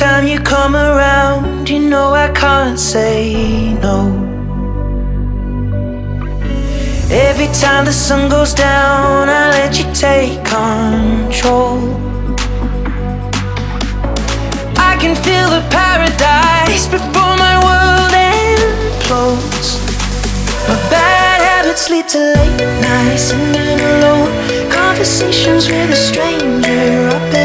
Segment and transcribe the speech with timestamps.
[0.00, 3.98] time you come around, you know I can't say no.
[7.10, 11.78] Every time the sun goes down, I let you take control.
[14.88, 19.68] I can feel the paradise before my world implodes.
[20.68, 24.30] My bad habits lead to late nights sitting alone.
[24.70, 27.39] Conversations with a stranger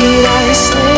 [0.00, 0.22] lead
[0.54, 0.97] to white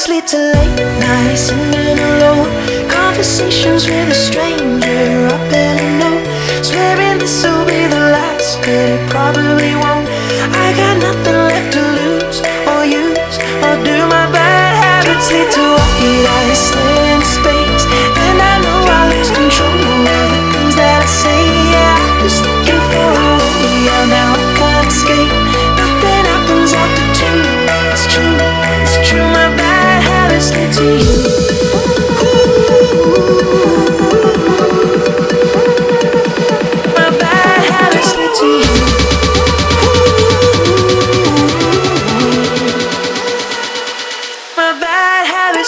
[0.00, 2.48] habits lead to late nights sitting alone.
[2.88, 6.64] Conversations with a stranger up in a note.
[6.64, 10.08] Swearing this will be the last, but it probably won't.
[10.64, 12.40] I got nothing left to lose
[12.72, 13.96] or use or do.
[14.08, 17.59] My bad habits lead to white eyes.